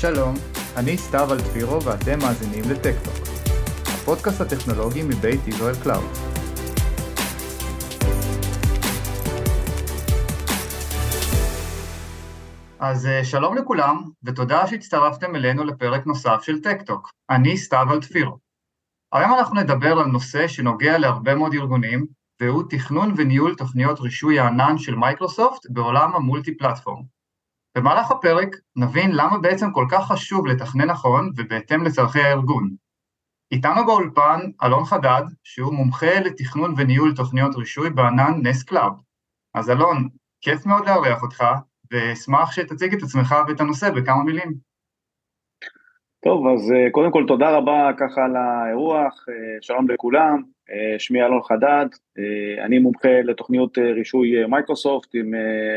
שלום, 0.00 0.34
אני 0.76 0.98
סתיו 0.98 1.32
אלטפירו 1.32 1.82
ואתם 1.82 2.18
מאזינים 2.18 2.64
לטקטוק, 2.70 3.14
הפודקאסט 3.86 4.40
הטכנולוגי 4.40 5.02
מבית 5.02 5.48
ישראל 5.48 5.74
Cloud. 5.82 6.04
אז 12.78 13.06
אה, 13.06 13.24
שלום 13.24 13.56
לכולם, 13.56 14.02
ותודה 14.24 14.66
שהצטרפתם 14.66 15.36
אלינו 15.36 15.64
לפרק 15.64 16.06
נוסף 16.06 16.42
של 16.42 16.60
טקטוק. 16.60 17.10
אני 17.30 17.56
סתיו 17.56 17.86
אלטפירו. 17.92 18.38
היום 19.12 19.34
אנחנו 19.34 19.60
נדבר 19.60 19.92
על 19.98 20.06
נושא 20.06 20.48
שנוגע 20.48 20.98
להרבה 20.98 21.34
מאוד 21.34 21.54
ארגונים, 21.54 22.06
והוא 22.40 22.62
תכנון 22.70 23.14
וניהול 23.16 23.54
תוכניות 23.54 24.00
רישוי 24.00 24.38
הענן 24.38 24.78
של 24.78 24.94
מייקרוסופט 24.94 25.66
בעולם 25.70 26.14
ה 26.14 26.56
multi-platform. 26.56 27.15
במהלך 27.76 28.10
הפרק 28.10 28.48
נבין 28.76 29.10
למה 29.12 29.38
בעצם 29.38 29.72
כל 29.72 29.86
כך 29.90 30.06
חשוב 30.06 30.46
לתכנן 30.46 30.90
נכון 30.90 31.30
ובהתאם 31.36 31.84
לצורכי 31.84 32.20
הארגון. 32.20 32.70
איתנו 33.52 33.86
באולפן 33.86 34.40
אלון 34.64 34.84
חדד, 34.84 35.22
שהוא 35.44 35.74
מומחה 35.74 36.20
לתכנון 36.20 36.74
וניהול 36.76 37.14
תוכניות 37.16 37.56
רישוי 37.56 37.90
בענן 37.90 38.32
Ness 38.42 38.62
Cloud. 38.62 38.92
אז 39.54 39.70
אלון, 39.70 40.08
כיף 40.40 40.66
מאוד 40.66 40.86
לארח 40.86 41.22
אותך, 41.22 41.44
ואשמח 41.90 42.52
שתציג 42.52 42.94
את 42.94 43.02
עצמך 43.02 43.34
ואת 43.48 43.60
הנושא 43.60 43.90
בכמה 43.90 44.24
מילים. 44.24 44.54
טוב, 46.24 46.46
אז 46.46 46.72
אה, 46.72 46.90
קודם 46.92 47.12
כל 47.12 47.24
תודה 47.28 47.56
רבה 47.56 47.90
ככה 47.98 48.24
על 48.24 48.36
האירוח, 48.36 49.26
אה, 49.28 49.58
שלום 49.60 49.90
לכולם, 49.90 50.42
שמי 50.98 51.22
אלון 51.22 51.42
חדד, 51.42 51.86
אני 52.64 52.78
מומחה 52.78 53.20
לתוכניות 53.24 53.78
רישוי 53.78 54.46
מייקרוסופט, 54.46 55.08
עם 55.14 55.30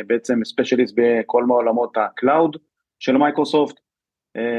בעצם 0.08 0.46
specialist 0.46 0.96
בכל 0.98 1.44
מעולמות 1.44 1.98
ה 1.98 2.08
cloud 2.08 2.58
של 3.00 3.18
מייקרוסופט, 3.18 3.80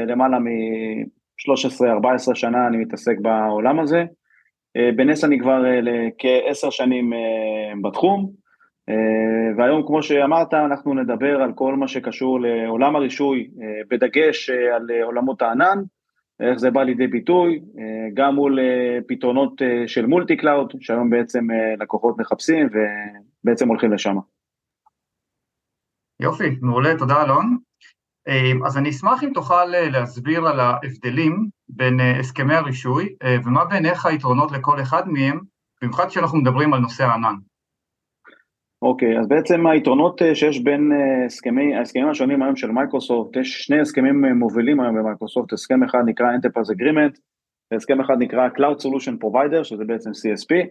למעלה 0.07 0.39
מ-13-14 0.39 2.35
שנה 2.35 2.67
אני 2.67 2.77
מתעסק 2.77 3.15
בעולם 3.21 3.79
הזה, 3.79 4.03
בנס 4.95 5.23
אני 5.23 5.39
כבר 5.39 5.63
כעשר 6.17 6.69
שנים 6.69 7.13
בתחום, 7.83 8.31
אה, 8.89 9.55
והיום, 9.57 9.87
כמו 9.87 10.03
שאמרת, 10.03 10.53
אנחנו 10.53 10.93
נדבר 10.93 11.41
על 11.41 11.51
כל 11.55 11.75
מה 11.75 11.87
שקשור 11.87 12.39
לעולם 12.41 12.95
הרישוי, 12.95 13.47
אה, 13.61 13.81
בדגש 13.89 14.49
אה, 14.49 14.75
על 14.75 14.87
עולמות 15.03 15.41
הענן, 15.41 15.77
איך 16.49 16.57
זה 16.57 16.71
בא 16.71 16.83
לידי 16.83 17.07
ביטוי, 17.07 17.59
גם 18.13 18.35
מול 18.35 18.59
פתרונות 19.07 19.61
של 19.87 20.05
multi-cloud, 20.05 20.73
שהיום 20.79 21.09
בעצם 21.09 21.47
לקוחות 21.79 22.17
מחפשים 22.17 22.69
ובעצם 23.43 23.67
הולכים 23.67 23.93
לשם. 23.93 24.15
יופי, 26.19 26.57
מעולה, 26.61 26.97
תודה 26.97 27.23
אלון. 27.23 27.57
אז 28.65 28.77
אני 28.77 28.89
אשמח 28.89 29.23
אם 29.23 29.31
תוכל 29.33 29.65
להסביר 29.65 30.47
על 30.47 30.59
ההבדלים 30.59 31.49
בין 31.69 31.99
הסכמי 32.19 32.55
הרישוי, 32.55 33.15
ומה 33.45 33.65
בעיניך 33.65 34.05
היתרונות 34.05 34.51
לכל 34.51 34.81
אחד 34.81 35.09
מהם, 35.09 35.39
במיוחד 35.81 36.07
כשאנחנו 36.07 36.37
מדברים 36.37 36.73
על 36.73 36.79
נושא 36.79 37.03
הענן. 37.03 37.35
אוקיי, 38.81 39.19
אז 39.19 39.27
בעצם 39.27 39.67
היתרונות 39.67 40.21
אה, 40.21 40.35
שיש 40.35 40.59
בין 40.59 40.91
אה, 40.91 41.25
הסכמי, 41.25 41.75
ההסכמים 41.75 42.09
השונים 42.09 42.43
היום 42.43 42.55
של 42.55 42.71
מייקרוסופט, 42.71 43.35
יש 43.35 43.63
שני 43.63 43.79
הסכמים 43.79 44.25
אה, 44.25 44.33
מובילים 44.33 44.79
היום 44.79 44.95
במייקרוסופט, 44.95 45.53
הסכם 45.53 45.83
אחד 45.83 45.99
נקרא 46.05 46.27
Enterprise 46.27 46.75
Agreement, 46.75 47.19
והסכם 47.71 48.01
אחד 48.01 48.15
נקרא 48.19 48.49
Cloud 48.57 48.81
Solution 48.83 49.23
Provider, 49.23 49.63
שזה 49.63 49.83
בעצם 49.85 50.09
CSP. 50.09 50.67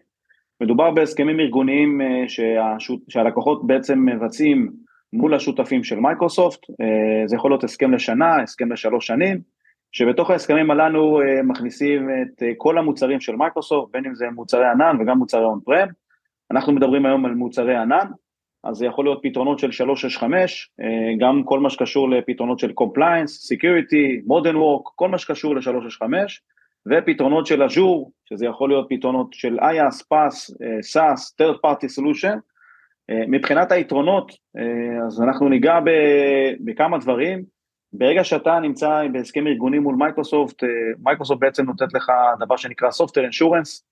מדובר 0.62 0.90
בהסכמים 0.90 1.40
ארגוניים 1.40 2.00
שהשות, 2.28 3.00
שהלקוחות 3.08 3.66
בעצם 3.66 4.06
מבצעים 4.08 4.70
מול 5.12 5.34
השותפים 5.34 5.84
של 5.84 5.96
מייקרוסופט, 5.96 6.60
זה 7.26 7.36
יכול 7.36 7.50
להיות 7.50 7.64
הסכם 7.64 7.92
לשנה, 7.92 8.42
הסכם 8.42 8.72
לשלוש 8.72 9.06
שנים, 9.06 9.40
שבתוך 9.92 10.30
ההסכמים 10.30 10.70
הללו 10.70 11.20
מכניסים 11.44 12.08
את 12.10 12.42
כל 12.56 12.78
המוצרים 12.78 13.20
של 13.20 13.36
מייקרוסופט, 13.36 13.92
בין 13.92 14.06
אם 14.06 14.14
זה 14.14 14.26
מוצרי 14.34 14.66
ענן 14.66 14.96
וגם 15.00 15.18
מוצרי 15.18 15.44
on-prem, 15.44 15.88
אנחנו 16.50 16.72
מדברים 16.72 17.06
היום 17.06 17.24
על 17.24 17.34
מוצרי 17.34 17.76
ענן, 17.76 18.06
אז 18.64 18.76
זה 18.76 18.86
יכול 18.86 19.04
להיות 19.04 19.20
פתרונות 19.22 19.58
של 19.58 19.72
365, 19.72 20.70
אה, 20.80 20.86
גם 21.18 21.42
כל 21.44 21.60
מה 21.60 21.70
שקשור 21.70 22.10
לפתרונות 22.10 22.58
של 22.58 22.70
Compliance, 22.80 23.54
Security, 23.54 24.28
Modern 24.28 24.56
Work, 24.56 24.92
כל 24.94 25.08
מה 25.08 25.18
שקשור 25.18 25.56
ל-365, 25.56 26.02
ופתרונות 26.86 27.46
של 27.46 27.62
אג'ור, 27.62 28.12
שזה 28.28 28.46
יכול 28.46 28.68
להיות 28.68 28.86
פתרונות 28.88 29.32
של 29.32 29.58
IaaS, 29.58 30.04
PaaS, 30.14 30.54
אה, 30.62 30.78
SaaS, 30.78 31.42
Third 31.42 31.56
Party 31.66 31.86
Solution. 31.98 32.38
אה, 33.10 33.24
מבחינת 33.28 33.72
היתרונות, 33.72 34.32
אז 35.06 35.22
אנחנו 35.22 35.48
ניגע 35.48 35.78
בכמה 36.64 36.98
דברים. 36.98 37.44
ברגע 37.92 38.24
שאתה 38.24 38.60
נמצא 38.60 39.02
בהסכם 39.12 39.46
ארגוני 39.46 39.78
מול 39.78 39.94
מייקרוסופט, 39.94 40.62
מייקרוסופט 40.98 41.40
בעצם 41.40 41.64
נותנת 41.64 41.94
לך 41.94 42.12
דבר 42.40 42.56
שנקרא 42.56 42.88
Software 42.88 43.28
Assurance, 43.32 43.82
אה, 43.82 43.89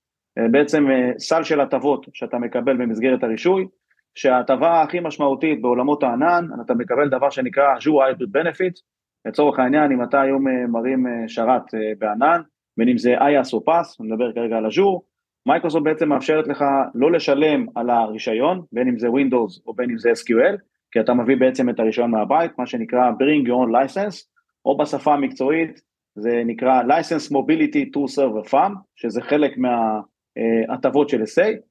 בעצם 0.51 0.91
אה, 0.91 1.11
סל 1.19 1.43
של 1.43 1.61
הטבות 1.61 2.07
שאתה 2.13 2.39
מקבל 2.39 2.77
במסגרת 2.77 3.23
הרישוי, 3.23 3.67
שההטבה 4.15 4.83
הכי 4.83 5.01
משמעותית 5.01 5.63
בעולמות 5.63 6.03
הענן, 6.03 6.49
אתה 6.65 6.75
מקבל 6.75 7.09
דבר 7.09 7.31
שנקרא 7.31 7.77
Azure 7.77 8.17
Hybrid 8.17 8.39
Benefit, 8.39 8.81
לצורך 9.27 9.59
העניין 9.59 9.93
אם 9.93 10.03
אתה 10.03 10.21
היום 10.21 10.49
אה, 10.49 10.67
מרים 10.67 11.07
שרת 11.27 11.63
בענן, 11.99 12.41
בין 12.77 12.89
אם 12.89 12.99
זה 12.99 13.19
IaaS 13.19 13.53
או 13.53 13.63
PaaS, 13.69 13.97
אני 14.01 14.09
מדבר 14.09 14.33
כרגע 14.33 14.57
על 14.57 14.67
Azure, 14.67 15.01
מייקרוסופט 15.47 15.85
בעצם 15.85 16.09
מאפשרת 16.09 16.49
לך 16.49 16.65
לא 16.95 17.13
לשלם 17.13 17.67
על 17.75 17.91
הרישיון, 17.91 18.63
בין 18.73 18.89
אם 18.89 18.99
זה 18.99 19.09
Windows 19.09 19.63
או 19.67 19.75
בין 19.75 19.91
אם 19.91 19.99
זה 19.99 20.11
SQL, 20.11 20.57
כי 20.91 21.01
אתה 21.01 21.15
מביא 21.15 21.37
בעצם 21.37 21.71
את 21.71 21.81
הרישיון 21.81 22.11
מהבית, 22.11 22.59
מה 22.59 22.67
שנקרא 22.67 23.11
Bring 23.11 23.49
Your 23.49 23.51
Own 23.51 23.73
License, 23.73 24.17
או 24.65 24.77
בשפה 24.77 25.15
המקצועית 25.15 25.81
זה 26.15 26.43
נקרא 26.47 26.83
License 26.83 27.33
Mobility 27.33 27.91
to 27.95 28.17
Server 28.17 28.51
Farm, 28.51 28.73
שזה 28.97 29.23
חלק 29.23 29.59
מה... 29.59 30.01
אה, 30.39 30.75
הטבות 30.75 31.09
של 31.09 31.23
SA. 31.23 31.69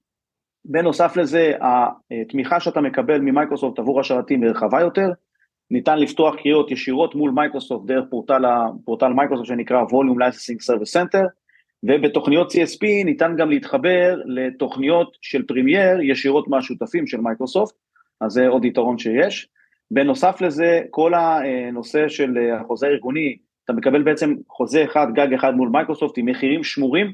בנוסף 0.65 1.17
לזה, 1.17 1.53
התמיכה 1.61 2.59
שאתה 2.59 2.81
מקבל 2.81 3.19
ממייקרוסופט 3.19 3.79
עבור 3.79 3.99
השרתים 3.99 4.43
רחבה 4.43 4.81
יותר, 4.81 5.09
ניתן 5.71 5.99
לפתוח 5.99 6.35
קריאות 6.35 6.71
ישירות 6.71 7.15
מול 7.15 7.31
מייקרוסופט 7.31 7.87
דרך 7.87 8.05
פורטל, 8.09 8.43
פורטל 8.85 9.13
מייקרוסופט 9.13 9.47
שנקרא 9.47 9.83
Volume 9.83 10.17
Licensing 10.17 10.71
Service 10.71 11.01
Center, 11.01 11.25
ובתוכניות 11.83 12.51
CSP 12.51 13.05
ניתן 13.05 13.35
גם 13.37 13.49
להתחבר 13.49 14.15
לתוכניות 14.25 15.17
של 15.21 15.43
Premier 15.43 16.01
ישירות 16.01 16.47
מהשותפים 16.47 17.07
של 17.07 17.21
מייקרוסופט, 17.21 17.75
אז 18.21 18.31
זה 18.31 18.47
עוד 18.47 18.65
יתרון 18.65 18.97
שיש. 18.97 19.47
בנוסף 19.91 20.41
לזה, 20.41 20.81
כל 20.89 21.13
הנושא 21.13 22.07
של 22.07 22.37
החוזה 22.59 22.87
הארגוני, 22.87 23.37
אתה 23.65 23.73
מקבל 23.73 24.03
בעצם 24.03 24.35
חוזה 24.49 24.83
אחד, 24.83 25.07
גג 25.13 25.33
אחד 25.33 25.55
מול 25.55 25.69
מייקרוסופט 25.69 26.17
עם 26.17 26.25
מחירים 26.25 26.63
שמורים, 26.63 27.13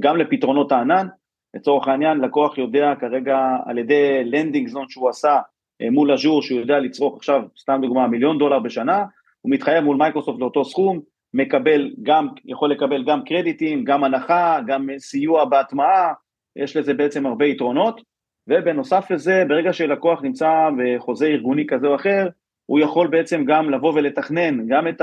גם 0.00 0.16
לפתרונות 0.16 0.72
הענן, 0.72 1.06
לצורך 1.54 1.88
העניין 1.88 2.18
לקוח 2.18 2.58
יודע 2.58 2.94
כרגע 3.00 3.38
על 3.66 3.78
ידי 3.78 4.24
landing 4.24 4.68
zone 4.68 4.88
שהוא 4.88 5.08
עשה 5.08 5.38
אה, 5.82 5.90
מול 5.90 6.12
אג'ור 6.12 6.42
שהוא 6.42 6.60
יודע 6.60 6.78
לצרוך 6.78 7.16
עכשיו 7.16 7.42
סתם 7.58 7.78
דוגמה 7.82 8.06
מיליון 8.06 8.38
דולר 8.38 8.58
בשנה, 8.58 9.04
הוא 9.40 9.52
מתחייב 9.52 9.84
מול 9.84 9.96
מייקרוסופט 9.96 10.40
לאותו 10.40 10.64
סכום, 10.64 11.00
מקבל 11.34 11.90
גם, 12.02 12.28
יכול 12.44 12.70
לקבל 12.70 13.04
גם 13.04 13.24
קרדיטים, 13.24 13.84
גם 13.84 14.04
הנחה, 14.04 14.58
גם 14.66 14.88
סיוע 14.98 15.44
בהטמעה, 15.44 16.12
יש 16.56 16.76
לזה 16.76 16.94
בעצם 16.94 17.26
הרבה 17.26 17.46
יתרונות, 17.46 18.00
ובנוסף 18.48 19.10
לזה 19.10 19.44
ברגע 19.48 19.72
שלקוח 19.72 20.22
נמצא 20.22 20.68
בחוזה 20.78 21.26
ארגוני 21.26 21.66
כזה 21.66 21.86
או 21.86 21.94
אחר, 21.94 22.28
הוא 22.66 22.80
יכול 22.80 23.06
בעצם 23.06 23.44
גם 23.44 23.70
לבוא 23.70 23.92
ולתכנן 23.94 24.66
גם 24.66 24.88
את 24.88 25.02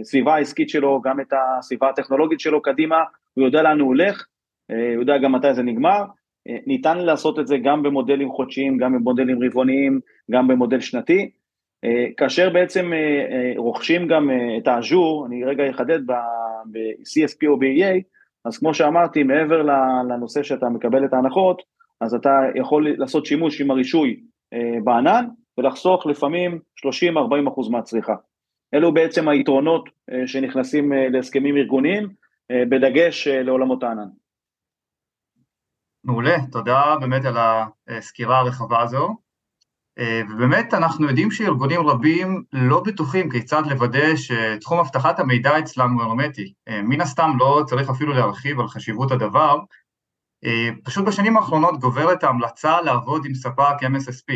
הסביבה 0.00 0.30
אה, 0.30 0.36
העסקית 0.36 0.68
שלו, 0.68 1.00
גם 1.04 1.20
את 1.20 1.32
הסביבה 1.32 1.88
הטכנולוגית 1.88 2.40
שלו 2.40 2.62
קדימה, 2.62 2.96
הוא 3.36 3.44
יודע 3.44 3.62
לאן 3.62 3.80
הוא 3.80 3.88
הולך, 3.88 4.26
אה, 4.70 4.94
הוא 4.94 5.02
יודע 5.02 5.18
גם 5.18 5.32
מתי 5.32 5.54
זה 5.54 5.62
נגמר, 5.62 6.04
אה, 6.48 6.56
ניתן 6.66 6.98
לעשות 6.98 7.38
את 7.38 7.46
זה 7.46 7.56
גם 7.58 7.82
במודלים 7.82 8.30
חודשיים, 8.30 8.76
גם 8.78 8.92
במודלים 8.92 9.42
רבעוניים, 9.42 10.00
גם 10.30 10.48
במודל 10.48 10.80
שנתי, 10.80 11.30
אה, 11.84 12.06
כאשר 12.16 12.50
בעצם 12.50 12.92
רוכשים 13.56 14.06
גם 14.06 14.30
את 14.58 14.68
האז'ור, 14.68 15.26
אני 15.26 15.44
רגע 15.44 15.70
אחדד 15.70 16.06
ב-CSP 16.06 17.46
או 17.46 17.58
ב-EA, 17.58 18.00
אז 18.44 18.58
כמו 18.58 18.74
שאמרתי, 18.74 19.22
מעבר 19.22 19.62
לנושא 20.08 20.42
שאתה 20.42 20.68
מקבל 20.68 21.04
את 21.04 21.12
ההנחות, 21.12 21.62
אז 22.00 22.14
אתה 22.14 22.30
יכול 22.54 22.94
לעשות 22.98 23.26
שימוש 23.26 23.60
עם 23.60 23.70
הרישוי 23.70 24.20
בענן, 24.84 25.24
ולחסוך 25.58 26.06
לפעמים 26.06 26.58
30-40% 26.76 27.70
מהצריכה. 27.70 28.14
אלו 28.74 28.94
בעצם 28.94 29.28
היתרונות 29.28 29.88
שנכנסים 30.26 30.92
להסכמים 30.92 31.56
ארגוניים, 31.56 32.08
בדגש 32.52 33.28
אה, 33.28 33.42
לעולמות 33.42 33.82
הענן. 33.82 34.08
מעולה, 36.04 36.36
תודה 36.52 36.96
באמת 37.00 37.24
על 37.24 37.36
הסקירה 37.88 38.38
הרחבה 38.38 38.82
הזו. 38.82 39.16
אה, 39.98 40.20
ובאמת 40.30 40.74
אנחנו 40.74 41.08
יודעים 41.08 41.30
שארגונים 41.30 41.88
רבים 41.88 42.44
לא 42.52 42.82
בטוחים 42.86 43.30
כיצד 43.30 43.62
לוודא 43.66 44.16
שתחום 44.16 44.78
אבטחת 44.78 45.18
המידע 45.18 45.58
אצלם 45.58 45.92
הוא 45.92 46.02
הרמטי. 46.02 46.52
מן 46.68 47.00
הסתם 47.00 47.30
לא 47.38 47.62
צריך 47.66 47.90
אפילו 47.90 48.12
להרחיב 48.12 48.60
על 48.60 48.68
חשיבות 48.68 49.12
הדבר, 49.12 49.56
פשוט 50.84 51.06
בשנים 51.06 51.36
האחרונות 51.36 51.80
גוברת 51.80 52.24
ההמלצה 52.24 52.80
לעבוד 52.80 53.26
עם 53.26 53.34
ספק 53.34 53.74
MSSP. 53.82 54.32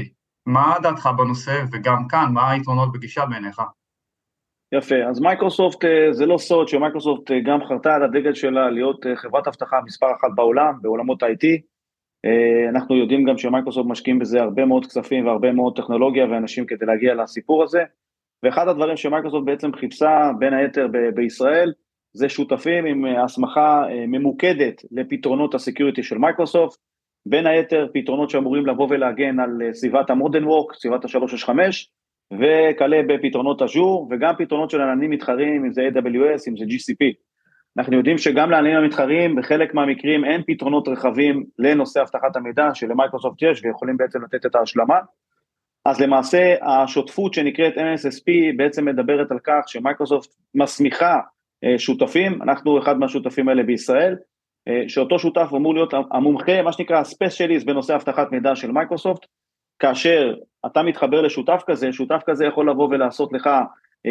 מה 0.47 0.77
דעתך 0.83 1.09
בנושא 1.19 1.65
וגם 1.73 2.09
כאן, 2.09 2.33
מה 2.33 2.51
היתרונות 2.51 2.93
בגישה 2.93 3.27
בעיניך? 3.27 3.63
יפה, 4.73 4.95
אז 5.11 5.21
מייקרוסופט 5.21 5.85
זה 6.11 6.27
לא 6.27 6.39
סוד 6.39 6.69
שמייקרוסופט 6.69 7.31
גם 7.45 7.65
חרתה 7.65 7.95
על 7.95 8.03
הדגל 8.03 8.35
שלה 8.35 8.71
להיות 8.71 9.07
חברת 9.15 9.49
אבטחה 9.49 9.81
מספר 9.85 10.07
אחת 10.07 10.29
בעולם, 10.35 10.73
בעולמות 10.83 11.23
IT. 11.23 11.47
אנחנו 12.71 12.97
יודעים 12.97 13.25
גם 13.25 13.39
שמייקרוסופט 13.39 13.89
משקיעים 13.89 14.19
בזה 14.19 14.41
הרבה 14.41 14.65
מאוד 14.65 14.87
כספים 14.87 15.27
והרבה 15.27 15.53
מאוד 15.53 15.77
טכנולוגיה 15.77 16.25
ואנשים 16.25 16.67
כדי 16.67 16.87
להגיע 16.87 17.15
לסיפור 17.15 17.63
הזה. 17.63 17.83
ואחד 18.43 18.69
הדברים 18.69 18.97
שמייקרוסופט 18.97 19.47
בעצם 19.47 19.73
חיפשה 19.73 20.31
בין 20.39 20.55
היתר 20.55 20.89
ב- 20.93 21.15
בישראל 21.15 21.73
זה 22.13 22.29
שותפים 22.29 22.87
עם 22.87 23.05
הסמכה 23.05 23.85
ממוקדת 24.09 24.83
לפתרונות 24.93 25.55
ה 25.55 25.60
security 25.60 26.03
של 26.03 26.19
מייקרוסופט, 26.19 26.79
בין 27.27 27.47
היתר 27.47 27.89
פתרונות 27.95 28.31
שאמורים 28.31 28.67
לבוא 28.67 28.87
ולהגן 28.91 29.41
על 29.41 29.73
סביבת 29.73 30.11
המודרן 30.11 30.45
וורק, 30.45 30.75
סביבת 30.75 31.05
ה-365, 31.05 31.51
וכלה 32.33 33.01
בפתרונות 33.09 33.63
אג'ור, 33.63 34.09
וגם 34.11 34.35
פתרונות 34.39 34.71
של 34.71 34.81
עננים 34.81 35.11
מתחרים, 35.11 35.65
אם 35.65 35.73
זה 35.73 35.89
AWS, 35.89 36.43
אם 36.49 36.57
זה 36.57 36.65
GCP. 36.65 37.13
אנחנו 37.79 37.97
יודעים 37.97 38.19
שגם 38.19 38.51
לעננים 38.51 38.77
המתחרים, 38.77 39.37
בחלק 39.37 39.75
מהמקרים 39.75 40.25
אין 40.25 40.43
פתרונות 40.47 40.89
רחבים 40.89 41.45
לנושא 41.59 42.03
אבטחת 42.03 42.37
המידע 42.37 42.69
שלמייקרוסופט 42.75 43.43
יש, 43.43 43.65
ויכולים 43.65 43.97
בעצם 43.97 44.23
לתת 44.23 44.47
את 44.47 44.55
ההשלמה. 44.55 44.99
אז 45.85 46.01
למעשה 46.01 46.55
השותפות 46.63 47.35
שנקראת 47.35 47.75
MSSP 47.75 48.57
בעצם 48.57 48.85
מדברת 48.85 49.31
על 49.31 49.39
כך 49.45 49.63
שמייקרוסופט 49.67 50.31
מסמיכה 50.55 51.21
שותפים, 51.79 52.43
אנחנו 52.43 52.79
אחד 52.79 52.99
מהשותפים 52.99 53.49
האלה 53.49 53.63
בישראל, 53.63 54.17
שאותו 54.89 55.19
שותף 55.19 55.49
אמור 55.57 55.75
להיות 55.75 55.95
המומחה, 56.11 56.63
מה 56.63 56.73
שנקרא 56.73 56.99
ה 56.99 57.05
specialist 57.05 57.67
בנושא 57.67 57.95
אבטחת 57.95 58.33
מידע 58.33 58.57
של 58.57 58.73
מייקרוסופט, 58.73 59.27
כאשר 59.81 60.35
אתה 60.67 60.83
מתחבר 60.83 61.21
לשותף 61.21 61.63
כזה, 61.67 61.93
שותף 61.93 62.23
כזה 62.27 62.45
יכול 62.45 62.71
לבוא 62.71 62.89
ולעשות 62.91 63.33
לך 63.33 63.51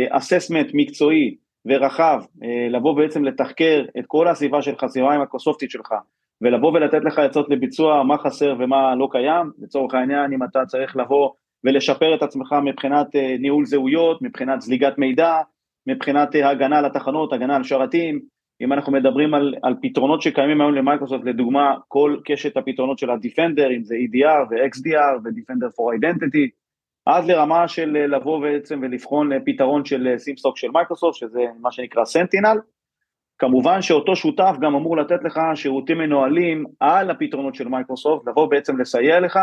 assessment 0.10 0.68
מקצועי 0.74 1.36
ורחב, 1.66 2.22
לבוא 2.70 2.96
בעצם 2.96 3.24
לתחקר 3.24 3.86
את 4.00 4.04
כל 4.08 4.28
הסביבה 4.28 4.62
שלך, 4.62 4.84
הסביבה 4.84 5.14
המייקרוסופטית 5.14 5.72
שלך, 5.72 5.94
ולבוא 6.42 6.72
ולתת 6.74 7.04
לך 7.06 7.20
עצות 7.20 7.50
לביצוע, 7.50 8.04
מה 8.04 8.18
חסר 8.18 8.56
ומה 8.60 8.96
לא 8.96 9.08
קיים, 9.12 9.52
לצורך 9.60 9.94
העניין 9.94 10.34
אם 10.34 10.44
אתה 10.44 10.66
צריך 10.66 10.98
לבוא 10.98 11.30
ולשפר 11.64 12.16
את 12.16 12.24
עצמך 12.24 12.56
מבחינת 12.64 13.08
ניהול 13.40 13.66
זהויות, 13.66 14.22
מבחינת 14.22 14.62
זליגת 14.62 14.98
מידע, 14.98 15.36
מבחינת 15.88 16.36
הגנה 16.44 16.80
על 16.80 16.86
התחנות, 16.86 17.34
הגנה 17.34 17.56
על 17.56 17.64
שרתים, 17.64 18.20
אם 18.62 18.74
אנחנו 18.74 18.94
מדברים 18.94 19.34
על, 19.34 19.56
על 19.64 19.76
פתרונות 19.82 20.22
שקיימים 20.22 20.62
היום 20.62 20.74
למייקרוסופט, 20.74 21.26
לדוגמה 21.26 21.76
כל 21.88 22.18
קשת 22.26 22.58
הפתרונות 22.58 23.00
של 23.00 23.10
ה-Defender, 23.10 23.72
אם 23.78 23.84
זה 23.84 23.96
EDR 23.96 24.48
ו-XDR 24.50 25.20
ו-Defender 25.24 25.70
for 25.70 26.00
Identity, 26.00 26.50
עד 27.06 27.26
לרמה 27.26 27.68
של 27.68 27.90
לבוא 27.90 28.42
בעצם 28.42 28.80
ולבחון 28.82 29.30
פתרון 29.46 29.86
של 29.86 30.14
SIEM 30.18 30.41
SOC 30.41 30.58
של 30.58 30.68
מייקרוסופט, 30.72 31.14
שזה 31.16 31.46
מה 31.62 31.72
שנקרא 31.72 32.06
Sentinel. 32.06 32.58
כמובן 33.38 33.82
שאותו 33.82 34.16
שותף 34.16 34.56
גם 34.62 34.76
אמור 34.76 34.98
לתת 34.98 35.24
לך 35.24 35.40
שירותים 35.56 35.98
מנוהלים 35.98 36.66
על 36.80 37.10
הפתרונות 37.10 37.56
של 37.56 37.68
מייקרוסופט, 37.68 38.28
לבוא 38.28 38.50
בעצם 38.50 38.80
לסייע 38.80 39.20
לך. 39.20 39.40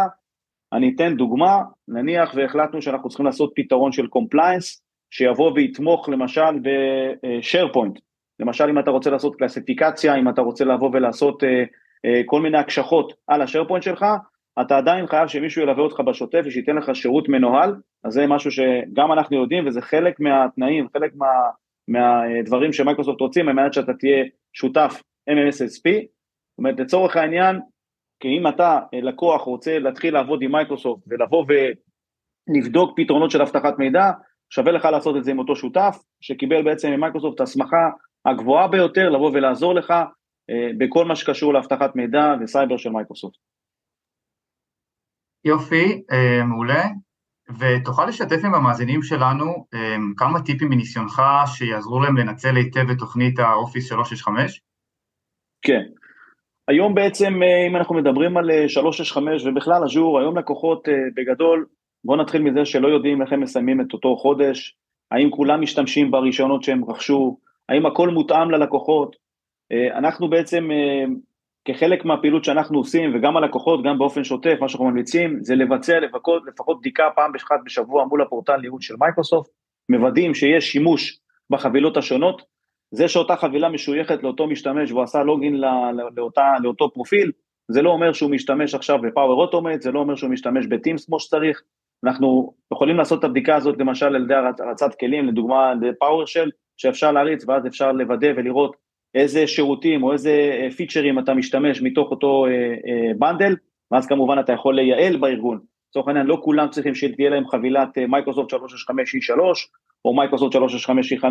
אני 0.72 0.92
אתן 0.94 1.16
דוגמה, 1.16 1.62
נניח 1.88 2.34
והחלטנו 2.34 2.82
שאנחנו 2.82 3.08
צריכים 3.08 3.26
לעשות 3.26 3.52
פתרון 3.56 3.92
של 3.92 4.06
compliance, 4.06 4.82
שיבוא 5.10 5.52
ויתמוך 5.54 6.08
למשל 6.08 6.58
ב-SharePoint. 6.62 8.05
למשל 8.40 8.68
אם 8.70 8.78
אתה 8.78 8.90
רוצה 8.90 9.10
לעשות 9.10 9.36
קלסיפיקציה, 9.36 10.14
אם 10.14 10.28
אתה 10.28 10.42
רוצה 10.42 10.64
לבוא 10.64 10.90
ולעשות 10.92 11.42
אה, 11.42 11.46
אה, 11.46 12.22
כל 12.26 12.40
מיני 12.40 12.58
הקשחות 12.58 13.12
על 13.26 13.42
ה 13.42 13.46
SharePoint 13.46 13.82
שלך, 13.82 14.04
אתה 14.60 14.76
עדיין 14.76 15.06
חייב 15.06 15.28
שמישהו 15.28 15.62
ילווה 15.62 15.82
אותך 15.82 16.00
בשוטף 16.00 16.40
ושייתן 16.44 16.76
לך 16.76 16.94
שירות 16.94 17.28
מנוהל, 17.28 17.74
אז 18.04 18.12
זה 18.12 18.26
משהו 18.26 18.50
שגם 18.50 19.12
אנחנו 19.12 19.36
יודעים 19.36 19.66
וזה 19.66 19.80
חלק 19.80 20.20
מהתנאים, 20.20 20.88
חלק 20.92 21.12
מה, 21.14 21.26
מהדברים 21.88 22.72
שמייקרוסופט 22.72 23.20
רוצים, 23.20 23.48
על 23.48 23.54
מנת 23.54 23.72
שאתה 23.72 23.94
תהיה 23.94 24.24
שותף 24.52 25.02
MSSP, 25.30 25.90
זאת 25.92 26.58
אומרת 26.58 26.80
לצורך 26.80 27.16
העניין, 27.16 27.60
כי 28.20 28.28
אם 28.28 28.48
אתה 28.48 28.78
לקוח 28.92 29.42
רוצה 29.42 29.78
להתחיל 29.78 30.14
לעבוד 30.14 30.42
עם 30.42 30.52
מייקרוסופט 30.52 31.02
ולבוא 31.06 31.44
ולבדוק 31.48 32.92
פתרונות 32.96 33.30
של 33.30 33.42
אבטחת 33.42 33.78
מידע, 33.78 34.10
שווה 34.50 34.72
לך 34.72 34.84
לעשות 34.84 35.16
את 35.16 35.24
זה 35.24 35.30
עם 35.30 35.38
אותו 35.38 35.56
שותף, 35.56 35.96
שקיבל 36.20 36.62
בעצם 36.62 36.90
ממייקרוסופט 36.90 37.40
הסמכה 37.40 37.90
הגבוהה 38.26 38.68
ביותר 38.68 39.08
לבוא 39.08 39.30
ולעזור 39.34 39.74
לך 39.74 39.90
אה, 40.50 40.70
בכל 40.78 41.04
מה 41.04 41.16
שקשור 41.16 41.54
לאבטחת 41.54 41.96
מידע 41.96 42.34
וסייבר 42.40 42.76
של 42.76 42.90
מייקרוסופט. 42.90 43.38
יופי, 45.44 46.02
אה, 46.12 46.44
מעולה. 46.44 46.84
ותוכל 47.58 48.06
לשתף 48.06 48.44
עם 48.44 48.54
המאזינים 48.54 49.02
שלנו 49.02 49.66
אה, 49.74 49.96
כמה 50.16 50.40
טיפים 50.40 50.68
מניסיונך 50.68 51.22
שיעזרו 51.46 52.00
להם 52.00 52.16
לנצל 52.16 52.56
היטב 52.56 52.90
את 52.90 52.98
תוכנית 52.98 53.38
ה 53.38 53.45
Office 53.45 53.88
365? 53.88 54.60
כן. 55.62 55.82
היום 56.68 56.94
בעצם, 56.94 57.34
אם 57.68 57.76
אנחנו 57.76 57.94
מדברים 57.94 58.36
על 58.36 58.50
365 58.68 59.46
ובכלל 59.46 59.82
אג'ור, 59.84 60.20
היום 60.20 60.38
לקוחות 60.38 60.88
בגדול, 61.16 61.66
בואו 62.04 62.22
נתחיל 62.22 62.42
מזה 62.42 62.64
שלא 62.64 62.88
יודעים 62.88 63.22
איך 63.22 63.32
הם 63.32 63.40
מסיימים 63.40 63.80
את 63.80 63.92
אותו 63.92 64.16
חודש, 64.16 64.76
האם 65.10 65.30
כולם 65.30 65.60
משתמשים 65.60 66.10
ברישיונות 66.10 66.62
שהם 66.62 66.90
רכשו, 66.90 67.38
האם 67.68 67.86
הכל 67.86 68.08
מותאם 68.08 68.50
ללקוחות? 68.50 69.16
אה, 69.72 69.98
אנחנו 69.98 70.30
בעצם, 70.30 70.70
אה, 70.70 71.04
כחלק 71.64 72.04
מהפעילות 72.04 72.44
שאנחנו 72.44 72.78
עושים, 72.78 73.14
וגם 73.14 73.36
הלקוחות, 73.36 73.82
גם 73.84 73.98
באופן 73.98 74.24
שוטף, 74.24 74.56
מה 74.60 74.68
שאנחנו 74.68 74.90
ממליצים, 74.90 75.38
זה 75.42 75.54
לבצע 75.54 76.00
לפחות, 76.00 76.42
לפחות 76.46 76.80
בדיקה 76.80 77.04
פעם 77.14 77.32
אחת 77.36 77.56
בשבוע 77.64 78.04
מול 78.04 78.22
הפורטל 78.22 78.56
ניהול 78.56 78.80
של 78.80 78.94
מייקרוסופט, 78.98 79.50
מוודאים 79.88 80.34
שיש 80.34 80.72
שימוש 80.72 81.18
בחבילות 81.50 81.96
השונות, 81.96 82.42
זה 82.90 83.08
שאותה 83.08 83.36
חבילה 83.36 83.68
משויכת 83.68 84.22
לאותו 84.22 84.46
משתמש 84.46 84.90
והוא 84.90 85.02
עשה 85.02 85.22
login 85.22 85.60
לאותה, 86.16 86.42
לאותו 86.62 86.90
פרופיל, 86.90 87.32
זה 87.70 87.82
לא 87.82 87.90
אומר 87.90 88.12
שהוא 88.12 88.30
משתמש 88.30 88.74
עכשיו 88.74 88.98
ב 89.02 89.09
Power 89.09 89.42
Automate, 89.42 89.82
זה 89.82 89.92
לא 89.92 89.98
אומר 89.98 90.14
שהוא 90.14 90.30
משתמש 90.30 90.66
ב 90.66 90.73
Teams 90.73 91.06
כמו 91.06 91.20
שצריך, 91.20 91.62
אנחנו 92.04 92.54
יכולים 92.72 92.96
לעשות 92.96 93.18
את 93.18 93.24
הבדיקה 93.24 93.56
הזאת 93.56 93.74
למשל 93.78 94.06
על 94.06 94.24
ידי 94.24 94.34
הרצת 94.34 94.94
כלים, 95.00 95.28
לדוגמה 95.28 95.70
על 95.70 95.76
ידי 95.76 95.96
PowerShell, 95.98 96.50
שאפשר 96.76 97.12
להריץ 97.12 97.44
ואז 97.48 97.66
אפשר 97.66 97.92
לוודא 97.92 98.28
ולראות 98.36 98.76
איזה 99.14 99.46
שירותים 99.46 100.02
או 100.02 100.12
איזה 100.12 100.32
פיצ'רים 100.76 101.18
אתה 101.18 101.34
משתמש 101.34 101.82
מתוך 101.82 102.10
אותו 102.10 102.46
bundle, 103.18 103.56
ואז 103.90 104.06
כמובן 104.06 104.38
אתה 104.38 104.52
יכול 104.52 104.76
לייעל 104.76 105.16
בארגון. 105.16 105.60
לצורך 105.90 106.08
העניין 106.08 106.26
לא 106.26 106.38
כולם 106.42 106.68
צריכים 106.68 106.94
שתהיה 106.94 107.30
להם 107.30 107.48
חבילת 107.48 107.98
מייקרוסופט 107.98 108.50
365 108.50 109.30
E3 109.30 109.38
או 110.04 110.14
מייקרוסופט 110.14 110.52
365 110.52 111.12
E5, 111.12 111.26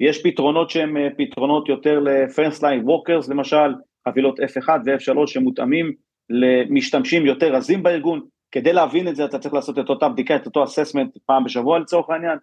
יש 0.00 0.22
פתרונות 0.22 0.70
שהם 0.70 0.96
פתרונות 1.18 1.68
יותר 1.68 2.00
ל-First 2.00 2.60
Line 2.60 2.86
Workers 2.86 3.30
למשל, 3.30 3.74
חבילות 4.08 4.40
F1 4.40 4.68
ו-F3 4.84 5.26
שמותאמים 5.26 5.92
למשתמשים 6.30 7.26
יותר 7.26 7.54
רזים 7.54 7.82
בארגון, 7.82 8.20
כדי 8.52 8.72
להבין 8.72 9.08
את 9.08 9.16
זה 9.16 9.24
אתה 9.24 9.38
צריך 9.38 9.54
לעשות 9.54 9.78
את 9.78 9.88
אותה 9.88 10.08
בדיקה, 10.08 10.36
את 10.36 10.46
אותו 10.46 10.64
assessment 10.64 11.18
פעם 11.26 11.44
בשבוע 11.44 11.78
לצורך 11.78 12.10
העניין. 12.10 12.38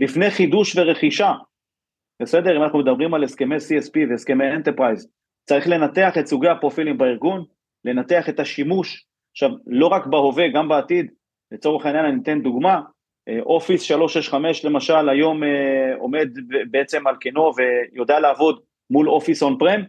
לפני 0.00 0.30
חידוש 0.30 0.76
ורכישה, 0.76 1.32
בסדר? 2.22 2.56
אם 2.56 2.62
אנחנו 2.62 2.78
מדברים 2.78 3.14
על 3.14 3.24
הסכמי 3.24 3.56
CSP 3.56 4.10
והסכמי 4.10 4.44
Enterprise, 4.50 5.08
צריך 5.48 5.68
לנתח 5.68 6.18
את 6.18 6.26
סוגי 6.26 6.48
הפרופילים 6.48 6.98
בארגון, 6.98 7.44
לנתח 7.84 8.28
את 8.28 8.40
השימוש, 8.40 9.06
עכשיו 9.32 9.50
לא 9.66 9.86
רק 9.86 10.06
בהווה, 10.06 10.48
גם 10.48 10.68
בעתיד, 10.68 11.10
לצורך 11.52 11.86
העניין 11.86 12.04
אני 12.04 12.22
אתן 12.22 12.42
דוגמה, 12.42 12.80
Office 13.40 13.82
365 13.82 14.64
למשל 14.64 15.08
היום 15.08 15.42
עומד 15.98 16.28
בעצם 16.70 17.06
על 17.06 17.16
כנו 17.20 17.50
ויודע 17.56 18.20
לעבוד 18.20 18.60
מול 18.90 19.08
Office 19.08 19.42
on-prem, 19.42 19.82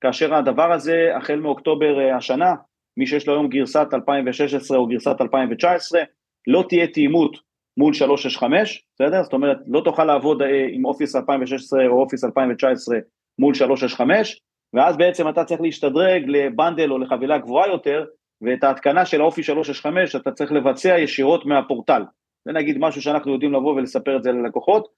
כאשר 0.00 0.34
הדבר 0.34 0.72
הזה 0.72 1.16
החל 1.16 1.36
מאוקטובר 1.36 1.98
השנה, 2.16 2.54
מי 2.96 3.06
שיש 3.06 3.28
לו 3.28 3.34
היום 3.34 3.48
גרסת 3.48 3.86
2016 3.94 4.78
או 4.78 4.86
גרסת 4.86 5.20
2019, 5.20 6.00
לא 6.46 6.64
תהיה 6.68 6.86
תאימות 6.86 7.47
מול 7.78 7.94
365, 7.94 8.84
בסדר? 8.94 9.22
זאת 9.22 9.32
אומרת, 9.32 9.56
לא 9.66 9.80
תוכל 9.84 10.04
לעבוד 10.04 10.42
אה, 10.42 10.66
עם 10.70 10.84
Office 10.84 11.16
2016 11.16 11.86
או 11.86 12.00
Office 12.00 12.24
2019 12.24 12.98
מול 13.38 13.54
365, 13.54 14.40
ואז 14.74 14.96
בעצם 14.96 15.28
אתה 15.28 15.44
צריך 15.44 15.60
להשתדרג 15.60 16.22
ל 16.26 16.35
bundle 16.35 16.92
או 16.92 16.98
לחבילה 16.98 17.38
גבוהה 17.38 17.68
יותר, 17.68 18.04
ואת 18.42 18.64
ההתקנה 18.64 19.04
של 19.04 19.20
האופי 19.20 19.42
365 19.42 20.16
אתה 20.16 20.30
צריך 20.32 20.52
לבצע 20.52 20.98
ישירות 20.98 21.46
מהפורטל. 21.46 22.02
זה 22.44 22.52
נגיד 22.52 22.78
משהו 22.78 23.02
שאנחנו 23.02 23.32
יודעים 23.32 23.52
לבוא 23.52 23.74
ולספר 23.74 24.16
את 24.16 24.22
זה 24.22 24.32
ללקוחות, 24.32 24.88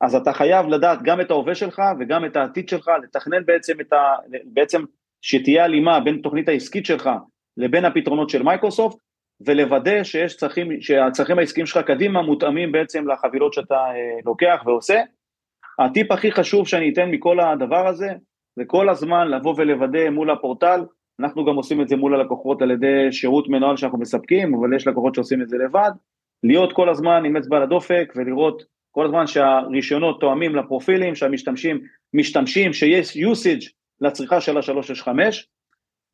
אז 0.00 0.14
אתה 0.14 0.32
חייב 0.32 0.66
לדעת 0.66 1.02
גם 1.02 1.20
את 1.20 1.30
ההווה 1.30 1.54
שלך 1.54 1.82
וגם 2.00 2.24
את 2.24 2.36
העתיד 2.36 2.68
שלך, 2.68 2.90
לתכנן 3.02 3.44
בעצם 3.44 3.80
את 3.80 3.92
ה... 3.92 3.96
בעצם 4.44 4.82
שתהיה 5.22 5.64
הלימה 5.64 6.00
בין 6.00 6.20
תוכנית 6.22 6.48
העסקית 6.48 6.86
שלך 6.86 7.10
לבין 7.56 7.84
הפתרונות 7.84 8.30
של 8.30 8.42
מייקרוסופט, 8.42 8.98
ולוודא 9.46 10.02
שיש 10.04 10.36
צרכים, 10.36 10.80
שהצרכים 10.80 11.38
העסקיים 11.38 11.66
שלך 11.66 11.84
קדימה 11.86 12.22
מותאמים 12.22 12.72
בעצם 12.72 13.08
לחבילות 13.08 13.52
שאתה 13.52 13.74
אה, 13.74 14.20
לוקח 14.24 14.62
ועושה. 14.66 15.00
הטיפ 15.78 16.12
הכי 16.12 16.32
חשוב 16.32 16.68
שאני 16.68 16.92
אתן 16.92 17.10
מכל 17.10 17.40
הדבר 17.40 17.86
הזה, 17.86 18.08
זה 18.56 18.64
כל 18.66 18.88
הזמן 18.88 19.28
לבוא 19.28 19.54
ולוודא 19.56 20.10
מול 20.10 20.30
הפורטל, 20.30 20.80
אנחנו 21.20 21.44
גם 21.44 21.54
עושים 21.54 21.82
את 21.82 21.88
זה 21.88 21.96
מול 21.96 22.14
הלקוחות 22.14 22.62
על 22.62 22.70
ידי 22.70 23.12
שירות 23.12 23.48
מנוהל 23.48 23.76
שאנחנו 23.76 23.98
מספקים, 23.98 24.54
אבל 24.54 24.76
יש 24.76 24.86
לקוחות 24.86 25.14
שעושים 25.14 25.42
את 25.42 25.48
זה 25.48 25.56
לבד, 25.56 25.90
להיות 26.44 26.72
כל 26.72 26.88
הזמן 26.88 27.24
עם 27.24 27.36
אצבע 27.36 27.60
לדופק 27.60 28.12
ולראות 28.16 28.62
כל 28.90 29.06
הזמן 29.06 29.26
שהרישיונות 29.26 30.20
תואמים 30.20 30.56
לפרופילים, 30.56 31.14
שהמשתמשים 31.14 31.80
משתמשים, 32.14 32.72
שיש 32.72 33.16
usage 33.16 33.70
לצריכה 34.00 34.40
של 34.40 34.56
ה-365. 34.56 35.08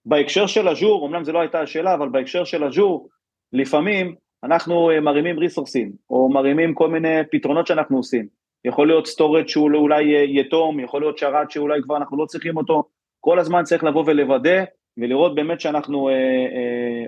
בהקשר 0.06 0.46
של 0.46 0.68
אג'ור, 0.68 1.06
אמנם 1.06 1.24
זו 1.24 1.32
לא 1.32 1.40
הייתה 1.40 1.60
השאלה, 1.60 1.94
אבל 1.94 2.08
בהקשר 2.08 2.44
של 2.44 2.64
אג'ור, 2.64 3.08
לפעמים 3.54 4.14
אנחנו 4.44 4.90
אה, 4.90 5.00
מרימים 5.00 5.38
ריסורסים, 5.38 5.92
או 6.10 6.28
מרימים 6.28 6.74
כל 6.74 6.90
מיני 6.90 7.18
פתרונות 7.30 7.66
שאנחנו 7.66 7.96
עושים. 7.96 8.26
יכול 8.64 8.86
להיות 8.86 9.06
storage 9.06 9.48
שהוא 9.48 9.70
אולי 9.74 10.16
אה, 10.16 10.22
יתום, 10.22 10.80
יכול 10.80 11.02
להיות 11.02 11.18
שרת 11.18 11.50
שאולי 11.50 11.82
כבר 11.82 11.96
אנחנו 11.96 12.16
לא 12.16 12.26
צריכים 12.26 12.56
אותו, 12.56 12.82
כל 13.20 13.38
הזמן 13.38 13.64
צריך 13.64 13.84
לבוא 13.84 14.04
ולוודא 14.06 14.64
ולראות 14.98 15.34
באמת 15.34 15.60
שאנחנו, 15.60 16.08
אה, 16.08 16.14
אה, 16.14 17.04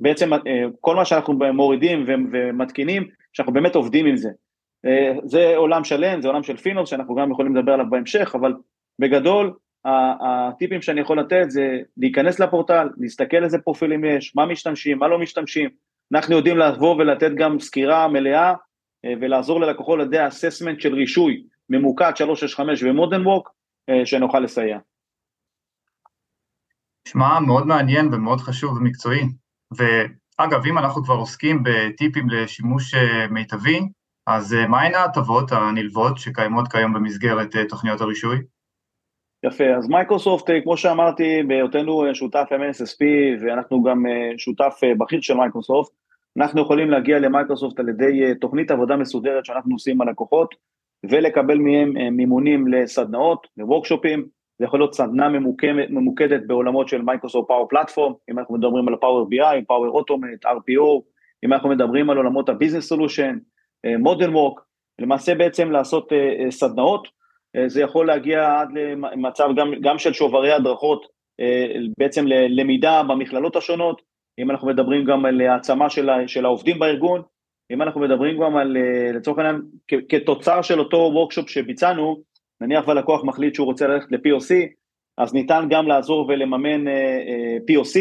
בעצם 0.00 0.32
אה, 0.32 0.38
כל 0.80 0.96
מה 0.96 1.04
שאנחנו 1.04 1.34
מורידים 1.54 2.04
ומתקינים, 2.32 3.08
שאנחנו 3.32 3.52
באמת 3.52 3.74
עובדים 3.74 4.06
עם 4.06 4.16
זה. 4.16 4.30
אה, 4.86 5.12
זה 5.24 5.56
עולם 5.56 5.84
שלם, 5.84 6.22
זה 6.22 6.28
עולם 6.28 6.42
של 6.42 6.56
FinOps 6.56 6.90
שאנחנו 6.90 7.14
גם 7.14 7.30
יכולים 7.30 7.56
לדבר 7.56 7.72
עליו 7.72 7.86
בהמשך, 7.90 8.34
אבל 8.34 8.54
בגדול 8.98 9.52
הטיפים 10.20 10.82
שאני 10.82 11.00
יכול 11.00 11.20
לתת 11.20 11.44
זה 11.48 11.78
להיכנס 11.96 12.40
לפורטל, 12.40 12.88
להסתכל 12.96 13.44
איזה 13.44 13.58
פרופילים 13.58 14.04
יש, 14.04 14.36
מה 14.36 14.46
משתמשים, 14.46 14.98
מה 14.98 15.08
לא 15.08 15.18
משתמשים, 15.18 15.70
אנחנו 16.14 16.36
יודעים 16.36 16.58
לבוא 16.58 16.96
ולתת 16.96 17.30
גם 17.34 17.60
סקירה 17.60 18.08
מלאה 18.08 18.54
אה, 19.04 19.12
ולעזור 19.20 19.60
ללקוחות 19.60 20.00
על 20.00 20.06
ידי 20.06 20.28
assessment 20.28 20.80
של 20.80 20.94
רישוי 20.94 21.42
ממוקד 21.70 22.12
365 22.16 22.82
ו 22.82 22.88
Modern 22.88 23.26
Work, 23.26 23.50
אה, 23.88 24.06
שנוכל 24.06 24.40
לסייע. 24.40 24.78
נשמע 27.08 27.40
מאוד 27.40 27.66
מעניין 27.66 28.14
ומאוד 28.14 28.40
חשוב 28.40 28.76
ומקצועי, 28.76 29.22
ואגב, 29.76 30.66
אם 30.66 30.78
אנחנו 30.78 31.04
כבר 31.04 31.14
עוסקים 31.14 31.62
בטיפים 31.64 32.30
לשימוש 32.30 32.94
אה, 32.94 33.26
מיטבי, 33.30 33.80
אז 34.26 34.56
מהן 34.68 34.94
ההטבות 34.94 35.52
הנלוות 35.52 36.18
שקיימות 36.18 36.68
כיום 36.72 36.92
במסגרת 36.92 37.56
תוכניות 37.68 38.00
הרישוי? 38.00 38.38
יפה, 39.44 39.64
אז 39.76 39.88
מייקרוסופט, 39.88 40.50
כמו 40.62 40.76
שאמרתי, 40.76 41.42
בהיותנו 41.42 42.14
שותף 42.14 42.48
MSSP 42.50 43.04
ואנחנו 43.40 43.82
גם 43.82 44.04
שותף 44.38 44.80
בכיר 44.98 45.20
של 45.20 45.34
מייקרוסופט, 45.34 45.92
אנחנו 46.36 46.62
יכולים 46.62 46.90
להגיע 46.90 47.18
למייקרוסופט 47.18 47.80
על 47.80 47.88
ידי 47.88 48.24
אה, 48.24 48.34
תוכנית 48.34 48.70
עבודה 48.70 48.96
מסודרת 48.96 49.44
שאנחנו 49.44 49.74
עושים 49.74 50.00
על 50.00 50.10
לקוחות 50.10 50.54
ולקבל 51.10 51.58
מהם 51.58 51.96
אה, 51.96 52.10
מימונים 52.10 52.68
לסדנאות, 52.68 53.46
לוורקשופים, 53.56 54.26
זה 54.58 54.64
יכול 54.64 54.80
להיות 54.80 54.94
סדנה 54.94 55.28
ממוקמת, 55.28 55.90
ממוקדת 55.90 56.40
בעולמות 56.46 56.88
של 56.88 57.02
מייקרוסופט 57.02 57.48
Power 57.48 57.68
Platform, 57.68 58.12
אם 58.30 58.38
אנחנו 58.38 58.54
מדברים 58.54 58.88
על 58.88 58.96
Power 58.96 59.28
BI, 59.32 59.64
Power 59.66 59.88
Automate, 59.88 60.46
RPA, 60.46 61.02
אם 61.44 61.52
אנחנו 61.52 61.68
מדברים 61.68 62.10
על 62.10 62.16
עולמות 62.16 62.48
ה 62.48 62.52
Business 62.52 62.88
Solution, 62.88 63.38
Modern 63.98 64.36
Work, 64.36 64.66
למעשה 64.98 65.34
בעצם 65.34 65.70
לעשות 65.70 66.12
סדנאות, 66.50 67.08
זה 67.66 67.82
יכול 67.82 68.06
להגיע 68.06 68.60
עד 68.60 68.68
למצב 68.72 69.48
גם, 69.56 69.72
גם 69.80 69.98
של 69.98 70.12
שוברי 70.12 70.52
הדרכות, 70.52 71.06
אה, 71.40 71.90
בעצם 71.98 72.26
ללמידה 72.26 73.02
במכללות 73.02 73.56
השונות, 73.56 74.02
אם 74.38 74.50
אנחנו 74.50 74.68
מדברים 74.68 75.04
גם 75.04 75.24
על 75.24 75.40
העצמה 75.40 75.90
של, 75.90 76.10
של 76.26 76.44
העובדים 76.44 76.78
בארגון, 76.78 77.22
אם 77.72 77.82
אנחנו 77.82 78.00
מדברים 78.00 78.40
גם 78.40 78.56
על, 78.56 78.76
אה, 78.76 79.12
לצורך 79.12 79.38
העניין, 79.38 79.62
כתוצר 80.08 80.62
של 80.62 80.78
אותו 80.78 80.96
workshop 80.96 81.48
שביצענו, 81.48 82.16
נניח 82.60 82.88
והלקוח 82.88 83.24
מחליט 83.24 83.54
שהוא 83.54 83.66
רוצה 83.66 83.86
ללכת 83.86 84.12
ל-POC, 84.12 84.54
אז 85.18 85.34
ניתן 85.34 85.66
גם 85.70 85.88
לעזור 85.88 86.26
ולממן 86.28 86.86
POC 87.70 88.00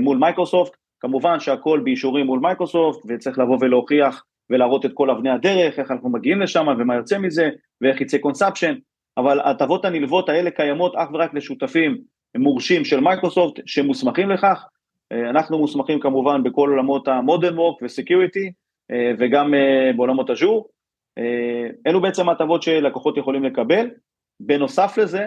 מול 0.00 0.18
מייקרוסופט, 0.18 0.76
כמובן 1.00 1.40
שהכל 1.40 1.80
באישורים 1.84 2.26
מול 2.26 2.40
מייקרוסופט, 2.40 3.00
וצריך 3.08 3.38
לבוא 3.38 3.58
ולהוכיח 3.60 4.24
ולהראות 4.50 4.86
את 4.86 4.90
כל 4.94 5.10
אבני 5.10 5.30
הדרך, 5.30 5.78
איך 5.78 5.90
אנחנו 5.90 6.10
מגיעים 6.10 6.40
לשם 6.40 6.66
ומה 6.78 6.94
יוצא 6.94 7.18
מזה, 7.18 7.50
ואיך 7.80 8.00
יצא 8.00 8.18
consumption, 8.18 8.74
אבל 9.16 9.40
ההטבות 9.40 9.84
הנלוות 9.84 10.28
האלה 10.28 10.50
קיימות 10.50 10.94
אך 10.96 11.08
ורק 11.12 11.34
לשותפים 11.34 11.98
מורשים 12.36 12.84
של 12.84 13.00
מייקרוסופט 13.00 13.60
שמוסמכים 13.66 14.30
לכך, 14.30 14.66
אה, 15.12 15.30
אנחנו 15.30 15.58
מוסמכים 15.58 16.00
כמובן 16.00 16.42
בכל 16.42 16.70
עולמות 16.70 17.08
ה 17.08 17.15
Modern 17.15 17.58
Work 17.58 17.82
ו 17.82 17.90
security 17.90 18.52
וגם 19.18 19.54
אה, 19.54 19.90
בעולמות 19.96 20.30
אג'ור. 20.30 20.68
אה, 21.18 21.66
אלו 21.86 22.00
בעצם 22.00 22.28
ההטבות 22.28 22.62
שלקוחות 22.62 23.16
יכולים 23.16 23.44
לקבל. 23.44 23.90
בנוסף 24.40 24.98
לזה, 24.98 25.26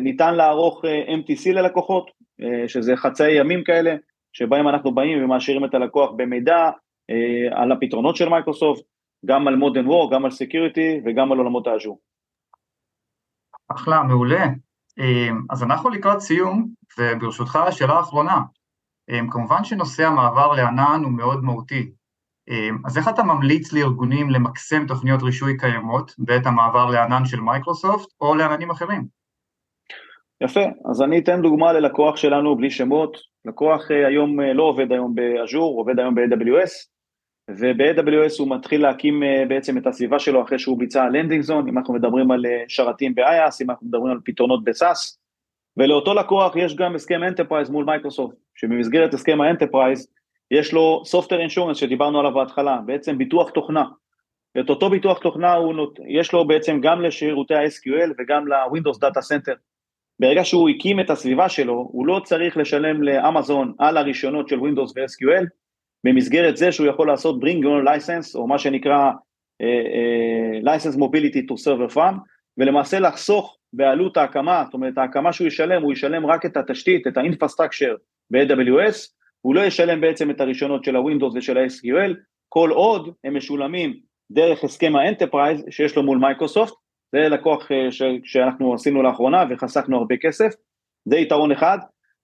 ניתן 0.00 0.34
לערוך 0.34 0.84
MTC 0.84 1.52
ללקוחות, 1.52 2.10
שזה 2.66 2.96
חצאי 2.96 3.32
ימים 3.32 3.64
כאלה, 3.64 3.96
שבהם 4.32 4.68
אנחנו 4.68 4.94
באים 4.94 5.24
ומעשירים 5.24 5.64
את 5.64 5.74
הלקוח 5.74 6.10
במידע 6.16 6.70
על 7.52 7.72
הפתרונות 7.72 8.16
של 8.16 8.28
מייקרוסופט, 8.28 8.82
גם 9.26 9.48
על 9.48 9.56
Modern 9.56 9.86
Work, 9.86 10.12
גם 10.12 10.24
על 10.24 10.30
security 10.30 11.00
וגם 11.04 11.32
על 11.32 11.38
עולמות 11.38 11.66
האג'ור. 11.66 11.98
אחלה, 13.68 14.02
מעולה. 14.02 14.44
אז 15.50 15.62
אנחנו 15.62 15.90
לקראת 15.90 16.20
סיום, 16.20 16.68
וברשותך 16.98 17.56
השאלה 17.56 17.92
האחרונה, 17.92 18.40
אמ, 19.10 19.30
כמובן 19.30 19.64
שנושא 19.64 20.06
המעבר 20.06 20.52
לענן 20.52 21.00
הוא 21.04 21.12
מאוד 21.12 21.44
מהותי, 21.44 21.90
אמ, 22.48 22.78
אז 22.86 22.98
איך 22.98 23.08
אתה 23.08 23.22
ממליץ 23.22 23.72
לארגונים 23.72 24.30
למקסם 24.30 24.86
תוכניות 24.86 25.22
רישוי 25.22 25.58
קיימות 25.58 26.12
בעת 26.18 26.46
המעבר 26.46 26.86
לענן 26.90 27.24
של 27.24 27.40
מייקרוסופט 27.40 28.08
או 28.20 28.34
לעננים 28.34 28.70
אחרים? 28.70 29.04
יפה, 30.40 30.60
אז 30.90 31.02
אני 31.02 31.18
אתן 31.18 31.42
דוגמה 31.42 31.72
ללקוח 31.72 32.16
שלנו 32.16 32.56
בלי 32.56 32.70
שמות, 32.70 33.16
לקוח 33.44 33.90
אה, 33.90 34.06
היום 34.06 34.40
אה, 34.40 34.52
לא 34.52 34.62
עובד 34.62 34.92
היום 34.92 35.14
ב 35.14 35.23
Azure, 35.23 35.78
עובד 35.78 35.98
היום 35.98 36.14
ב-AWS, 36.14 36.72
וב-AWS 37.50 38.38
הוא 38.38 38.56
מתחיל 38.56 38.82
להקים 38.82 39.22
אה, 39.22 39.44
בעצם 39.48 39.78
את 39.78 39.86
הסביבה 39.86 40.18
שלו 40.18 40.42
אחרי 40.42 40.58
שהוא 40.58 40.78
ביצע 40.78 41.08
landing 41.08 41.42
zone, 41.42 41.68
אם 41.68 41.78
אנחנו 41.78 41.94
מדברים 41.94 42.30
על 42.30 42.44
שרתים 42.68 43.14
ב-IaaS, 43.14 43.56
אם 43.62 43.70
אנחנו 43.70 43.86
מדברים 43.86 44.12
על 44.12 44.18
פתרונות 44.24 44.64
ב- 44.64 44.79
SaaS, 44.79 45.16
ולאותו 45.76 46.14
לקוח 46.14 46.56
יש 46.56 46.76
גם 46.76 46.94
הסכם 46.94 47.22
Enterprise 47.22 47.70
מול 47.70 47.84
מייקרוסופט, 47.84 48.36
שבמסגרת 48.54 49.14
הסכם 49.14 49.40
ה 49.40 49.46
Enterprise 49.46 50.08
יש 50.50 50.72
לו 50.72 51.02
Software 51.16 51.50
Assurance 51.50 51.74
שדיברנו 51.74 52.20
עליו 52.20 52.34
בהתחלה, 52.34 52.80
בעצם 52.86 53.18
ביטוח 53.18 53.50
תוכנה. 53.50 53.84
את 54.60 54.70
אותו 54.70 54.90
ביטוח 54.90 55.18
תוכנה 55.18 55.54
נות... 55.74 55.98
יש 56.08 56.32
לו 56.32 56.46
בעצם 56.46 56.80
גם 56.80 57.02
לשירותי 57.02 57.54
ה-SQL 57.54 58.12
וגם 58.18 58.48
ל-Windows 58.48 58.96
Data 58.96 59.20
Center. 59.20 59.54
ברגע 60.20 60.44
שהוא 60.44 60.68
הקים 60.68 61.00
את 61.00 61.10
הסביבה 61.10 61.48
שלו, 61.48 61.88
הוא 61.92 62.06
לא 62.06 62.20
צריך 62.24 62.56
לשלם 62.56 63.02
לאמזון 63.02 63.74
על 63.78 63.96
הרישיונות 63.96 64.48
של 64.48 64.56
Windows 64.56 64.92
ו-SQL, 64.96 65.44
במסגרת 66.06 66.56
זה 66.56 66.72
שהוא 66.72 66.86
יכול 66.86 67.06
לעשות 67.06 67.42
Bring 67.42 67.58
Your 67.64 67.86
License, 67.86 68.34
או 68.34 68.46
מה 68.46 68.58
שנקרא 68.58 69.10
אה, 69.62 69.64
אה, 69.64 70.64
License 70.64 70.96
Mobility 70.96 71.42
to 71.48 71.54
Server 71.64 71.94
Farm, 71.94 72.14
ולמעשה 72.58 73.00
לחסוך 73.00 73.56
בעלות 73.72 74.16
ההקמה, 74.16 74.62
זאת 74.64 74.74
אומרת 74.74 74.98
ההקמה 74.98 75.32
שהוא 75.32 75.46
ישלם, 75.46 75.82
הוא 75.82 75.92
ישלם 75.92 76.26
רק 76.26 76.46
את 76.46 76.56
התשתית, 76.56 77.06
את 77.06 77.16
ה 77.16 77.21
infrastructure 77.21 77.94
ב-AWS, 78.30 78.96
הוא 79.40 79.54
לא 79.54 79.60
ישלם 79.60 80.00
בעצם 80.00 80.30
את 80.30 80.40
הרישיונות 80.40 80.84
של 80.84 80.96
ה-Windows 80.96 81.32
ושל 81.34 81.58
ה-SQL, 81.58 82.14
כל 82.48 82.70
עוד 82.70 83.14
הם 83.24 83.36
משולמים 83.36 83.96
דרך 84.30 84.64
הסכם 84.64 84.96
ה 84.96 85.02
Enterprise 85.02 85.64
שיש 85.70 85.96
לו 85.96 86.02
מול 86.02 86.18
מייקרוסופט, 86.18 86.74
זה 87.12 87.28
לקוח 87.28 87.72
אה, 87.72 87.92
ש- 87.92 88.02
שאנחנו 88.24 88.74
עשינו 88.74 89.02
לאחרונה 89.02 89.44
וחסכנו 89.50 89.96
הרבה 89.98 90.16
כסף, 90.16 90.52
זה 91.04 91.16
יתרון 91.16 91.52
אחד. 91.52 91.78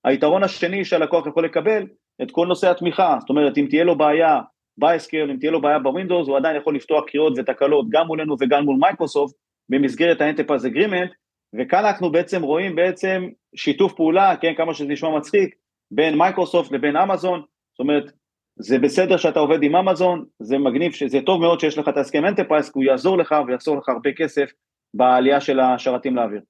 היתרון 0.04 0.42
השני 0.42 0.84
שהלקוח 0.84 1.26
יכול 1.26 1.44
לקבל, 1.44 1.86
את 2.22 2.30
כל 2.30 2.46
נושא 2.46 2.70
התמיכה, 2.70 3.16
זאת 3.20 3.30
אומרת 3.30 3.58
אם 3.58 3.66
תהיה 3.70 3.84
לו 3.84 3.98
בעיה 3.98 4.40
ב-SQL, 4.78 5.30
אם 5.30 5.36
תהיה 5.36 5.52
לו 5.52 5.60
בעיה 5.60 5.78
ב 5.78 5.84
Windows, 5.84 6.28
הוא 6.28 6.36
עדיין 6.36 6.56
יכול 6.56 6.76
לפתוח 6.76 7.04
קריאות 7.06 7.32
ותקלות 7.36 7.86
גם 7.88 8.06
מולנו 8.06 8.36
וגם 8.40 8.64
מול 8.64 8.76
מייקרוסופט 8.80 9.34
במסגרת 9.68 10.22
agreement, 10.66 11.10
וכאן 11.54 11.84
אנחנו 11.84 12.12
בעצם 12.12 12.42
רואים 12.42 12.76
בעצם 12.76 13.28
שיתוף 13.56 13.92
פעולה, 13.92 14.36
כן, 14.36 14.54
כמה 14.56 14.74
שזה 14.74 14.88
נשמע 14.88 15.16
מצחיק, 15.16 15.54
בין 15.90 16.18
מייקרוסופט 16.18 16.72
לבין 16.72 16.96
אמזון, 16.96 17.40
זאת 17.72 17.80
אומרת, 17.80 18.12
זה 18.58 18.78
בסדר 18.78 19.16
שאתה 19.16 19.40
עובד 19.40 19.62
עם 19.62 19.76
אמזון, 19.76 20.24
זה 20.38 20.58
מגניב, 20.58 20.92
זה 21.06 21.20
טוב 21.26 21.40
מאוד 21.40 21.60
שיש 21.60 21.78
לך 21.78 21.88
את 21.88 21.96
ההסכם 21.96 22.24
Enterprise, 22.26 22.70
כי 22.70 22.78
הוא 22.78 22.84
יעזור 22.84 23.18
לך 23.18 23.34
ויחסוך 23.46 23.78
לך 23.78 23.88
הרבה 23.88 24.12
כסף 24.12 24.50
בעלייה 24.94 25.40
של 25.40 25.60
השרתים 25.60 26.16
לאוויר. 26.16 26.40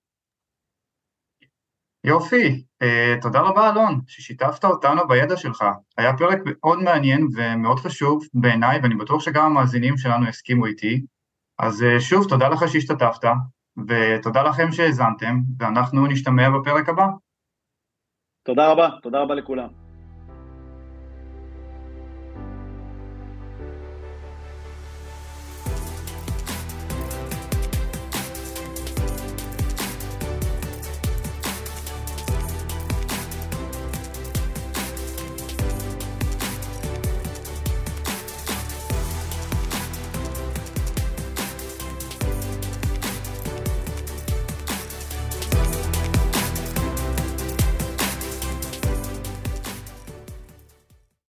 יופי, 2.05 2.65
uh, 2.83 3.23
תודה 3.23 3.41
רבה 3.41 3.71
אלון, 3.71 4.01
ששיתפת 4.07 4.65
אותנו 4.65 5.09
בידע 5.09 5.37
שלך. 5.37 5.65
היה 5.99 6.17
פרק 6.17 6.39
מאוד 6.47 6.79
מעניין 6.83 7.29
ומאוד 7.35 7.79
חשוב 7.79 8.23
בעיניי, 8.35 8.81
ואני 8.83 8.95
בטוח 8.95 9.23
שגם 9.23 9.45
המאזינים 9.45 9.97
שלנו 9.97 10.29
יסכימו 10.29 10.67
איתי. 10.67 11.05
אז 11.59 11.83
uh, 11.83 12.01
שוב, 12.01 12.29
תודה 12.29 12.49
לך 12.49 12.69
שהשתתפת, 12.69 13.29
ותודה 13.89 14.43
לכם 14.43 14.73
שהאזנתם, 14.73 15.41
ואנחנו 15.59 16.07
נשתמע 16.07 16.51
בפרק 16.51 16.89
הבא. 16.89 17.07
תודה 18.45 18.71
רבה, 18.73 18.89
תודה 19.03 19.21
רבה 19.21 19.35
לכולם. 19.35 19.82